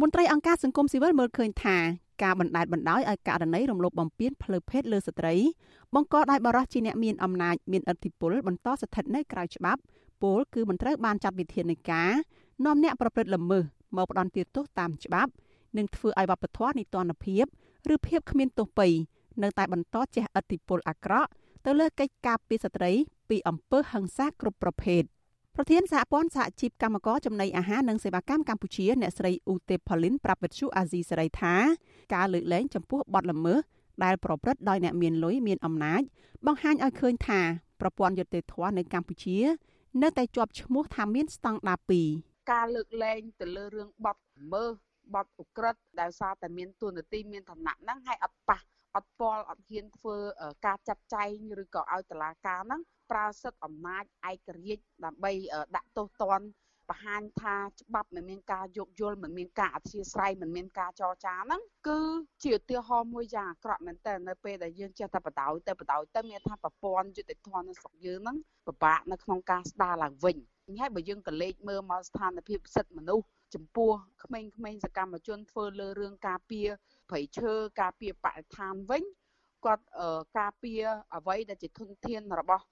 [0.00, 1.76] មន្ត្រីអង្គការសង្គមស៊ីវិលមើលឃើញថា
[2.22, 5.34] ការបណ្តែតបណ្តោយឲ្យករណីរំលោភបំពានផ្លូវភេទលើស្ត្រី
[5.94, 9.80] បង្កដោយបរិសុទ្ធជាអ្នកមានអំណាចមានឥទ្ធិពលបន្តស្ថិតនៅក្រៅច្បាប់
[10.22, 12.12] ពលគឺមិនត្រូវបានចាត់វិធានការ
[12.64, 13.64] នាំអ្នកប្រព្រឹត្តល្មើស
[13.96, 15.30] មកផ្ដន់ទោសតាមច្បាប់
[15.76, 17.44] និងធ្វើឲ្យវប្បធម៌នីតិរដ្ឋភាព
[17.92, 18.88] ឬភាពគ្មានទោសពៃ
[19.42, 21.30] នៅតែបន្តជះឥទ្ធិពលអាក្រក់
[21.64, 22.92] ទៅលើកិច្ចការពីស្ត្រី
[23.28, 25.02] ពីអំពើហិង្សាគ្រប់ប្រភេទ
[25.58, 31.54] ប្រធានសហព័ន្ធសហជីពកម្មករចំណីអាហារនិងសេវាកម្មកម្ពុជាអ្នកស្រីអ៊ូទេផលីនប្រាប់វិទ្យុអាស៊ីសេរីថា
[32.14, 33.58] ការលើកលែងចំពោះបទល្មើស
[34.04, 36.02] ដែលប្រព្រឹត្តដោយអ្នកមានលុយមានអំណាច
[36.46, 37.40] បង្ហាញឲ្យឃើញថា
[37.80, 39.38] ប្រព័ន្ធយុត្តិធម៌នៅកម្ពុជា
[40.02, 41.78] នៅតែជាប់ឈ្មោះថាមានស្តង់ដារ
[42.14, 44.70] 2ការលើកលែងទៅលើរឿងបទល្មើស
[45.14, 48.58] បទឧក្រិដ្ឋដែលសារតែមានទួនាទីមានឋានៈហ្នឹងហើយអត់ប៉ះ
[48.96, 50.16] អត់ពាល់អត់ហ៊ានធ្វើ
[50.66, 55.32] ការចាត់ចែងឬក៏ឲ្យតឡាការហ្នឹង ប្រើសិទ្ធិអំណាចឯករាជ្យដើម្បី
[55.76, 56.46] ដាក់ទោសទណ្ឌ
[56.90, 62.00] បង្ហាញថាច្បាប់មិនមានការយោគយល់មិនមានការអធិស្ឋានមិនមានការចរចាហ្នឹងគឺ
[62.44, 70.36] ជាឧទាហរណ៍មួយយ៉ាងអាក្រក់មែនតើនៅពេលដែលយើងចេះតែបដ ாய் ទៅបដ ாய் ទៅមានថាប្រព័ន្ធយុតិធម៌នៅស្រុកយើងហ្នឹងពិបាកនៅក្នុងការស្ដារឡើងវិញ
[70.80, 73.90] ហើយបើយើងក៏លេចមើលមកស្ថានភាពសិទ្ធិមនុស្សចំពោះ
[74.24, 76.68] ក្មេងៗសកម្មជនធ្វើលើរឿងការពារ
[77.08, 79.02] ព្រៃឈើការពារបរិស្ថានវិញ
[79.64, 79.84] គាត់
[80.38, 80.82] ការពារ
[81.14, 82.64] អ្វីដែលជាធនធានរបស់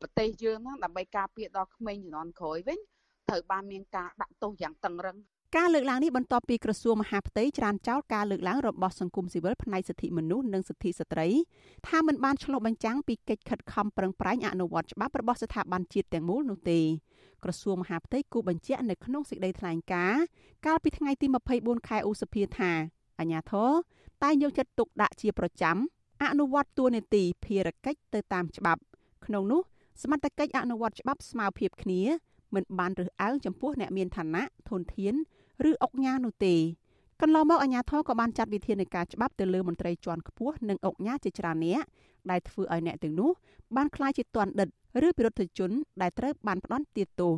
[0.00, 2.78] ប្រទេសយើងហ្នឹងដើម្បីការពារដល់ក្មេងជំនាន់ក្រោយវិញ
[3.28, 5.16] ត្រូវបានមានការដាក់ទោសយ៉ាងតឹងរឹង
[5.56, 11.28] ការលើកឡើងនេះបន្ទាប់ពីក្រសួងមហាផ្ទៃច្រានចោលការលើកឡើងរបស់សង្គមស៊ីវិលផ្នែកសិទ្ធិមនុស្សនិងសិទ្ធិស្ត្រី
[11.88, 16.80] ថាមិនបានឆ្លុះបញ្ចាំងពីកិច្ចខិតខំប្រឹងប្រែងអនុវត្តច្បាប់របស់ស្ថាប័នជាតិទាំងមូលនោះទេ
[17.44, 20.22] ក្រសួងមហាផ្ទៃគូបញ្ជាក់នៅក្នុងសេចក្តីថ្លែងការណ៍
[20.66, 21.26] កាលពីថ្ងៃទី
[21.58, 22.72] 24ខែឧសភាថា
[23.18, 23.70] អាញាធរ
[24.22, 25.76] តែយកចិត្តទុកដាក់ជាប្រចាំ
[26.22, 28.82] អនុវត្តតួនាទីភារកិច្ចទៅតាមច្បាប់
[29.26, 29.60] ក្នុងនោះ
[30.02, 32.00] សមត្ថកិច្ចអនុវត្តច្បាប់ស្មើភាពគ្នា
[32.54, 35.14] មិនបានរើសអើងចំពោះអ្នកមានឋានៈធនធាន
[35.70, 36.54] ឬអុកញ៉ានោះទេ
[37.20, 41.82] កន្លងមកអាជ្ញាធរក៏បានចាត់វិធានការច្បាប់ទៅលើមន្ត្រីជាន់ខ្ពស់និងអុកញ៉ាជាច្រើនអ្នក
[42.30, 43.30] ដែលធ្វើឲ្យអ្នកទាំងនោះ
[43.76, 44.68] បានក្លាយជាទណ្ឌិត
[45.06, 45.70] ឬពិរុទ្ធជន
[46.02, 47.34] ដែលត្រូវបានផ្ដន់ទាទោស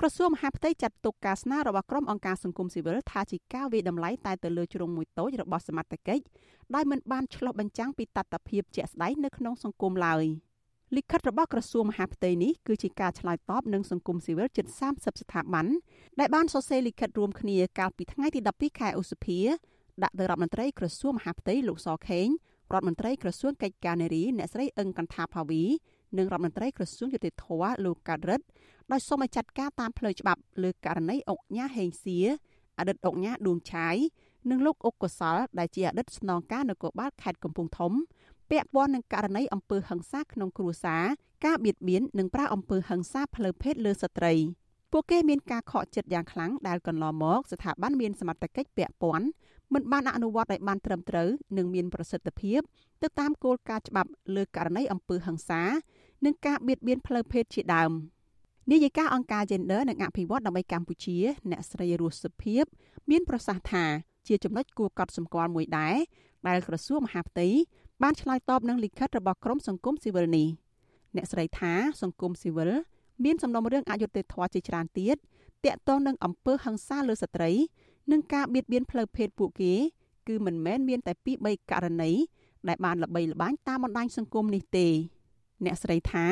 [0.00, 6.24] ក្រសួងមហាផ្ទៃចាត់ទុកការស្នើរបស់ក្រុមអង្គការសង្គមស៊ីវិលថាជាការវាយតម្លៃតែទៅលើជ្រុងមួយតូចរបស់សមត្ថកិច្ច
[6.74, 10.24] ដែលមិនបានឆ្លុះបញ្ចាំងពីតថភាពជាក់ស្ដែងនៅក្នុងសង្គមឡើយ។
[10.96, 15.66] លិខិតរបស់ក្រសួងមហាផ្ទៃនេះគឺជាការឆ្លើយតបនឹងសង្គមស៊ីវិលជិត30ស្ថាប័ន
[16.20, 19.38] ដែលបានសរសេរលិខិតរួមគ្នាកាលពីថ្ងៃទី12ខែឧសភា
[20.02, 22.26] ដាក់ទៅរដ្ឋមន្ត្រីក្រសួងមហាផ្ទៃលោកសខេង
[22.72, 25.62] រដ្ឋមន្ត្រីក្រសួងកិច្ចការនារីអ្នកស្រីអឹងកន្ថាភាវី
[26.18, 27.46] និងរដ្ឋមន្ត្រីក្រសួងយុតិធធ
[27.84, 28.46] លោកកាត់រិទ្ធ
[28.92, 32.18] ដោយសូមឲ្យចាត់ការតាមផ្លូវច្បាប់លើករណីអុកញ៉ាហេងសៀ
[32.78, 33.96] អតីតអុកញ៉ាដួងឆាយ
[34.50, 37.92] និងលោកអុកកុសលដែលជាអតីតស្នងការនគរបាលខេត្តកំពង់ធំ
[38.52, 41.04] ពាក់ព័ន្ធនឹងករណីអំពើហិង្សាក្នុងគ្រួសារ
[41.44, 44.32] ការបៀតបៀននិងប្រើអំពើហិង្សាផ្លូវភេទលើស្ត្រី
[44.92, 49.26] ពួកគេមានការខកចិត្តយ៉ាងខ្លាំងដែលកន្លងមកស្ថាប័នមានសមត្ថកិច្ចពាក់ព័ន្ធ
[49.74, 52.60] មិនបានអនុវត្តឲ្យបានត្រឹមត្រូវនិងមានប្រសិទ្ធភាព
[53.02, 55.62] ទៅតាមគោលការណ៍ច្បាប់លើករណីអំពើហិង្សា
[56.24, 57.92] និងការបៀតបៀនផ្លូវភេទជាដើម
[58.70, 61.18] នាយិកាអង្គការ Gender និងអភិវឌ្ឍដើម្បីកម្ពុជា
[61.50, 62.64] អ្នកស្រីរស់សុភិប
[63.10, 63.84] មានប្រសាសន៍ថា
[64.28, 65.96] ជាចំណុចគួរកត់សម្គាល់មួយដែរ
[66.48, 67.48] ដែលក្រសួងមហាផ្ទៃ
[68.02, 70.48] បានឆ្លើយតបនឹងលិខិតរបស់ក្រមសង្គមស៊ីវិលនេះ
[71.16, 72.70] អ្នកស្រីថាសង្គមស៊ីវិល
[73.24, 75.16] មានសំណុំរឿងអយុត្តិធម៌ជាច្រើនទៀត
[75.64, 77.50] តាក់ទងនឹងអំពើហិង្សាលើស្ត្រី
[78.12, 79.74] និងការបៀតបៀនផ្លូវភេទពួកគេ
[80.28, 82.12] គឺមិនមែនមានតែពី3ករណី
[82.68, 84.86] ដែលបានល្បីល្បាញតាមបណ្ដាញសង្គមនេះទេ
[85.64, 86.26] អ្នកស្រីថា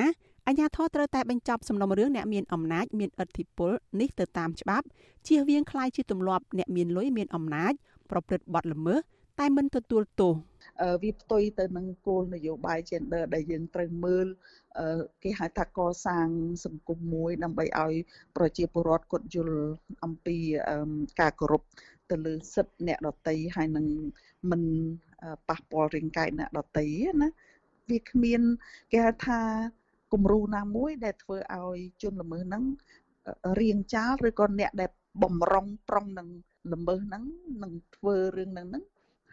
[0.46, 3.70] អញ្ញាធរត្រូវតែបញ្ចប់សំណុំរឿងអ្នកមានអំណាចមានឥទ្ធិពល
[4.00, 4.86] នេះទៅតាមច្បាប់
[5.26, 7.72] ជៀសវាងខ្លាយជាទម្លាប់អ្នកមានលុយមានអំណាច
[8.10, 9.00] ប្រព្រឹត្តបទល្មើស
[9.40, 10.34] តែមិនទទួលទោស
[11.02, 14.26] វាផ្ទុយទៅនឹងគោលនយោបាយ gender ដែលយើងត្រូវមើល
[15.22, 16.28] គេហៅថាកសាង
[16.64, 17.94] សង្គមមួយ ដើម្បីឲ្យ
[18.36, 19.68] ប្រជាពលរដ្ឋគាត់យល់
[20.04, 20.36] អំពី
[21.20, 21.62] ការគោរព
[22.10, 23.86] ទៅលើសិទ្ធិអ្នកដតីហើយនឹង
[24.50, 24.62] មិន
[25.48, 26.86] ប៉ះពាល់រាងកាយអ្នកដតី
[27.22, 27.28] ណា
[27.90, 28.40] វាគ្មាន
[28.92, 29.40] គេហៅថា
[30.12, 32.64] គំរូណាមួយ ដែលធ្វើឲ្យជនល្មើសហ្នឹង
[33.60, 34.90] រៀងចាលឬក៏អ្នកដែល
[35.22, 36.28] បំរុងប្រុងនឹង
[36.72, 37.24] ល្មើសហ្នឹង
[37.62, 38.80] នឹងធ្វើរឿងហ្នឹងហា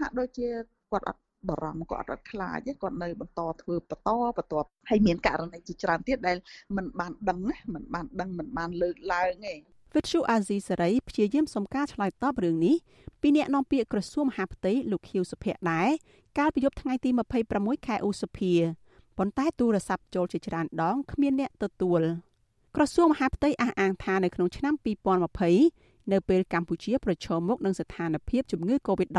[0.09, 0.49] ក់ដូចជា
[0.91, 4.55] គាត់អត់បារម្ភគាត់អត់ខ្លាចគាត់នៅបន្តធ្វើបន្តបន្ត
[4.91, 6.37] ហើយមានករណីជាច្រើនទៀតដែល
[6.77, 9.55] มันបានដឹងណាมันបានដឹងมันបានលើកឡើងទេ
[9.95, 12.77] វិទ្យុអាស៊ីសេរីព្យាយាមសុំការឆ្លើយតបរឿងនេះ
[13.21, 15.89] ពីអ្នកនាំពាក្យក្រសួងមហាផ្ទៃលោកខៀវសុភ័ក្រដែរ
[16.39, 17.11] កាលពីយប់ថ្ងៃទី
[17.49, 18.53] 26ខែឧសភា
[19.19, 22.01] ប៉ុន្តែទូរស័ព្ទចូលជាច្រើនដងគ្មានអ្នកទទួល
[22.77, 24.75] ក្រសួងមហាផ្ទៃអះអាងថានៅក្នុងឆ្នាំ
[25.41, 29.18] 2020 នៅពេលកម្ពុជាប្រឈមមុខនឹងស្ថានភាពជំងឺ Covid-19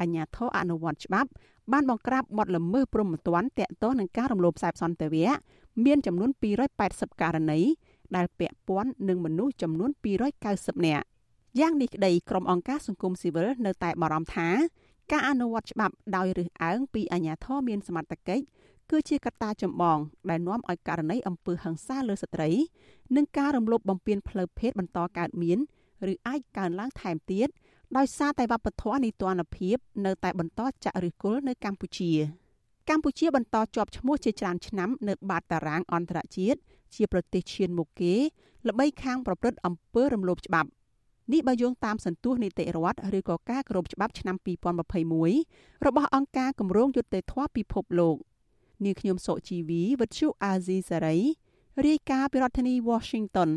[0.00, 1.30] អាជ្ញាធរអនុវត្តច្បាប់
[1.72, 5.30] បានបង្ក្រាបបទល្មើសព្រហ្មទណ្ឌតាក់ទងនឹងការរំលោភខ្សែសន្តិវៈ
[5.84, 6.30] មានចំនួន
[6.76, 7.60] 280ករណី
[8.16, 9.90] ដែលពាក់ព័ន្ធនឹងមនុស្សចំនួន
[10.38, 11.06] 290នាក់
[11.60, 14.48] យ៉ាងនេះក្តីក្រុមអង្គការសង្គមស៊ីវិលនៅតែបារម្ភថា
[15.12, 18.44] ការអនុវត្តច្បាប់ដោយរើសអើងពីអាជ្ញាធរមានសមត្ថកិច្ច
[18.90, 19.98] គឺជាកត្តាចម្បង
[20.30, 22.50] ដែលនាំឲ្យករណីអំពើហិង្សាលើស្ត្រី
[23.16, 25.58] និងការរំលោភបំពានផ្លូវភេទបន្តកើតមាន
[26.12, 27.48] ឬអាចកើនឡើងថែមទៀត
[27.96, 32.12] ដោយសារតែវប្បធម៌នីតិរដ្ឋភាពនៅតែបន្តចាក់ឫសគល់នៅកម្ពុជា
[32.88, 36.58] កម្ពុជាបន្តជាប់ឈ្មោះជាច្រើនឆ្នាំនៅបាតតារាងអន្តរជាតិ
[36.94, 38.14] ជាប្រទេសឈានមុខគេ
[38.68, 40.68] ល្បីខាងប្រព្រឹត្តអំពើរំលោភច្បាប់
[41.32, 44.36] នេះបើយោងតាមសន្ទុះនីតិរដ្ឋឬក៏ការគោរពច្បាប់ឆ្នាំ
[45.10, 48.16] 2021របស់អង្គការគម្រោងយុត្តិធម៌ពិភពលោក
[48.84, 51.18] នាងខ្ញុំសុជីវីវិទ្យុអាស៊ីសេរី
[51.86, 53.50] រាយការណ៍ពីរដ្ឋធានី Washington